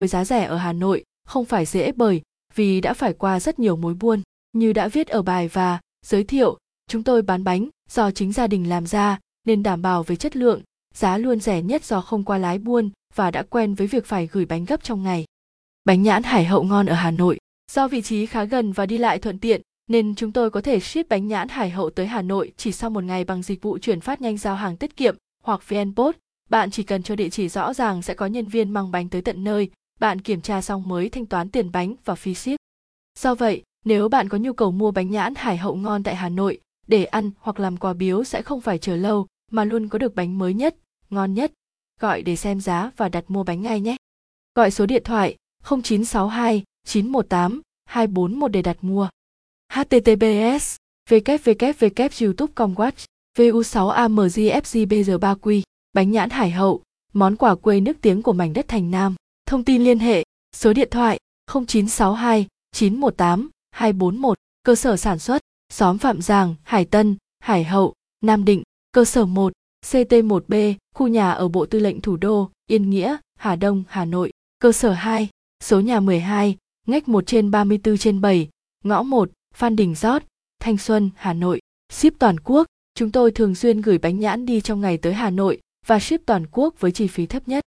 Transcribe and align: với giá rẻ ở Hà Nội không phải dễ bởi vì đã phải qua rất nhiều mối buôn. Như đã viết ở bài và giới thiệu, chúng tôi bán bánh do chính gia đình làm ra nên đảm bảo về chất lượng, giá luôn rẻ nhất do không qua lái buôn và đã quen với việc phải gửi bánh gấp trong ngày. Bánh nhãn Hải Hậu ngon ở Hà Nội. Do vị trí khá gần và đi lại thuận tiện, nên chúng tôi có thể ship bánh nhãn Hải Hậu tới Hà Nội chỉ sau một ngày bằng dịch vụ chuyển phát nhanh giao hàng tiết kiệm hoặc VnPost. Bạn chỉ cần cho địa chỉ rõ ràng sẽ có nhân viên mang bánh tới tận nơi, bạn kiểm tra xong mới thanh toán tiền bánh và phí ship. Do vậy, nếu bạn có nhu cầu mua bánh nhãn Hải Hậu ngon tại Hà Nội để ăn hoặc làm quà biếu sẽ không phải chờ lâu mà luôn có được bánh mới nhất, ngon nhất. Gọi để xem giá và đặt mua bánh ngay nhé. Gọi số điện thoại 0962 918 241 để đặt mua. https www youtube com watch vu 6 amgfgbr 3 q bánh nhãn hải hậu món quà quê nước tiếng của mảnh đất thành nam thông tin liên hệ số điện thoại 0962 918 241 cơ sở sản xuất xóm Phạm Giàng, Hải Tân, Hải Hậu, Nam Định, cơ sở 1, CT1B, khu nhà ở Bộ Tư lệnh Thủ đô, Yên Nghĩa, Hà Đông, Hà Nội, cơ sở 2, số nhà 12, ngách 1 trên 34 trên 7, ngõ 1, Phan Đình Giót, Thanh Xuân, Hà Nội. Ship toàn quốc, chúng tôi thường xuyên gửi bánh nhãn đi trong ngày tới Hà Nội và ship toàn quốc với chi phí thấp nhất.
với 0.00 0.08
giá 0.08 0.24
rẻ 0.24 0.44
ở 0.44 0.56
Hà 0.56 0.72
Nội 0.72 1.04
không 1.26 1.44
phải 1.44 1.66
dễ 1.66 1.92
bởi 1.92 2.22
vì 2.54 2.80
đã 2.80 2.94
phải 2.94 3.12
qua 3.12 3.40
rất 3.40 3.58
nhiều 3.58 3.76
mối 3.76 3.94
buôn. 3.94 4.22
Như 4.52 4.72
đã 4.72 4.88
viết 4.88 5.08
ở 5.08 5.22
bài 5.22 5.48
và 5.48 5.80
giới 6.06 6.24
thiệu, 6.24 6.58
chúng 6.90 7.02
tôi 7.02 7.22
bán 7.22 7.44
bánh 7.44 7.68
do 7.90 8.10
chính 8.10 8.32
gia 8.32 8.46
đình 8.46 8.68
làm 8.68 8.86
ra 8.86 9.18
nên 9.46 9.62
đảm 9.62 9.82
bảo 9.82 10.02
về 10.02 10.16
chất 10.16 10.36
lượng, 10.36 10.62
giá 10.94 11.18
luôn 11.18 11.40
rẻ 11.40 11.62
nhất 11.62 11.84
do 11.84 12.00
không 12.00 12.24
qua 12.24 12.38
lái 12.38 12.58
buôn 12.58 12.90
và 13.14 13.30
đã 13.30 13.42
quen 13.42 13.74
với 13.74 13.86
việc 13.86 14.06
phải 14.06 14.28
gửi 14.32 14.44
bánh 14.44 14.64
gấp 14.64 14.82
trong 14.82 15.02
ngày. 15.02 15.24
Bánh 15.84 16.02
nhãn 16.02 16.22
Hải 16.22 16.44
Hậu 16.44 16.62
ngon 16.62 16.86
ở 16.86 16.94
Hà 16.94 17.10
Nội. 17.10 17.38
Do 17.72 17.88
vị 17.88 18.02
trí 18.02 18.26
khá 18.26 18.44
gần 18.44 18.72
và 18.72 18.86
đi 18.86 18.98
lại 18.98 19.18
thuận 19.18 19.38
tiện, 19.38 19.62
nên 19.86 20.14
chúng 20.14 20.32
tôi 20.32 20.50
có 20.50 20.60
thể 20.60 20.80
ship 20.80 21.08
bánh 21.08 21.26
nhãn 21.26 21.48
Hải 21.48 21.70
Hậu 21.70 21.90
tới 21.90 22.06
Hà 22.06 22.22
Nội 22.22 22.52
chỉ 22.56 22.72
sau 22.72 22.90
một 22.90 23.04
ngày 23.04 23.24
bằng 23.24 23.42
dịch 23.42 23.62
vụ 23.62 23.78
chuyển 23.78 24.00
phát 24.00 24.20
nhanh 24.20 24.36
giao 24.36 24.54
hàng 24.54 24.76
tiết 24.76 24.96
kiệm 24.96 25.16
hoặc 25.42 25.68
VnPost. 25.68 26.16
Bạn 26.50 26.70
chỉ 26.70 26.82
cần 26.82 27.02
cho 27.02 27.16
địa 27.16 27.28
chỉ 27.28 27.48
rõ 27.48 27.74
ràng 27.74 28.02
sẽ 28.02 28.14
có 28.14 28.26
nhân 28.26 28.46
viên 28.46 28.70
mang 28.70 28.90
bánh 28.90 29.08
tới 29.08 29.22
tận 29.22 29.44
nơi, 29.44 29.70
bạn 30.00 30.20
kiểm 30.20 30.40
tra 30.40 30.62
xong 30.62 30.88
mới 30.88 31.08
thanh 31.08 31.26
toán 31.26 31.50
tiền 31.50 31.72
bánh 31.72 31.94
và 32.04 32.14
phí 32.14 32.34
ship. 32.34 32.56
Do 33.18 33.34
vậy, 33.34 33.62
nếu 33.84 34.08
bạn 34.08 34.28
có 34.28 34.38
nhu 34.38 34.52
cầu 34.52 34.70
mua 34.70 34.90
bánh 34.90 35.10
nhãn 35.10 35.34
Hải 35.34 35.56
Hậu 35.56 35.76
ngon 35.76 36.02
tại 36.02 36.16
Hà 36.16 36.28
Nội 36.28 36.60
để 36.86 37.04
ăn 37.04 37.30
hoặc 37.38 37.60
làm 37.60 37.76
quà 37.76 37.92
biếu 37.92 38.24
sẽ 38.24 38.42
không 38.42 38.60
phải 38.60 38.78
chờ 38.78 38.96
lâu 38.96 39.26
mà 39.50 39.64
luôn 39.64 39.88
có 39.88 39.98
được 39.98 40.14
bánh 40.14 40.38
mới 40.38 40.54
nhất, 40.54 40.76
ngon 41.10 41.34
nhất. 41.34 41.52
Gọi 42.00 42.22
để 42.22 42.36
xem 42.36 42.60
giá 42.60 42.90
và 42.96 43.08
đặt 43.08 43.24
mua 43.28 43.44
bánh 43.44 43.62
ngay 43.62 43.80
nhé. 43.80 43.96
Gọi 44.54 44.70
số 44.70 44.86
điện 44.86 45.02
thoại 45.04 45.36
0962 45.64 46.64
918 46.84 47.60
241 47.84 48.52
để 48.52 48.62
đặt 48.62 48.76
mua. 48.84 49.08
https 49.72 50.76
www 51.10 52.26
youtube 52.26 52.52
com 52.54 52.74
watch 52.74 53.06
vu 53.38 53.62
6 53.62 53.88
amgfgbr 53.88 55.18
3 55.18 55.34
q 55.34 55.62
bánh 55.92 56.10
nhãn 56.10 56.30
hải 56.30 56.50
hậu 56.50 56.82
món 57.12 57.36
quà 57.36 57.54
quê 57.54 57.80
nước 57.80 57.96
tiếng 58.00 58.22
của 58.22 58.32
mảnh 58.32 58.52
đất 58.52 58.68
thành 58.68 58.90
nam 58.90 59.14
thông 59.46 59.64
tin 59.64 59.84
liên 59.84 59.98
hệ 59.98 60.24
số 60.56 60.72
điện 60.72 60.88
thoại 60.90 61.18
0962 61.46 62.46
918 62.72 63.50
241 63.70 64.38
cơ 64.62 64.74
sở 64.74 64.96
sản 64.96 65.18
xuất 65.18 65.42
xóm 65.72 65.98
Phạm 65.98 66.22
Giàng, 66.22 66.54
Hải 66.62 66.84
Tân, 66.84 67.16
Hải 67.38 67.64
Hậu, 67.64 67.94
Nam 68.20 68.44
Định, 68.44 68.62
cơ 68.92 69.04
sở 69.04 69.24
1, 69.24 69.52
CT1B, 69.86 70.74
khu 70.94 71.08
nhà 71.08 71.30
ở 71.30 71.48
Bộ 71.48 71.66
Tư 71.66 71.78
lệnh 71.78 72.00
Thủ 72.00 72.16
đô, 72.16 72.50
Yên 72.66 72.90
Nghĩa, 72.90 73.16
Hà 73.38 73.56
Đông, 73.56 73.84
Hà 73.88 74.04
Nội, 74.04 74.32
cơ 74.58 74.72
sở 74.72 74.92
2, 74.92 75.28
số 75.64 75.80
nhà 75.80 76.00
12, 76.00 76.56
ngách 76.86 77.08
1 77.08 77.26
trên 77.26 77.50
34 77.50 77.98
trên 77.98 78.20
7, 78.20 78.48
ngõ 78.84 79.02
1, 79.02 79.30
Phan 79.54 79.76
Đình 79.76 79.94
Giót, 79.94 80.22
Thanh 80.60 80.78
Xuân, 80.78 81.10
Hà 81.16 81.32
Nội. 81.32 81.60
Ship 81.92 82.18
toàn 82.18 82.40
quốc, 82.40 82.66
chúng 82.94 83.12
tôi 83.12 83.30
thường 83.30 83.54
xuyên 83.54 83.80
gửi 83.80 83.98
bánh 83.98 84.20
nhãn 84.20 84.46
đi 84.46 84.60
trong 84.60 84.80
ngày 84.80 84.98
tới 84.98 85.14
Hà 85.14 85.30
Nội 85.30 85.60
và 85.86 85.98
ship 85.98 86.26
toàn 86.26 86.46
quốc 86.50 86.80
với 86.80 86.92
chi 86.92 87.06
phí 87.06 87.26
thấp 87.26 87.48
nhất. 87.48 87.64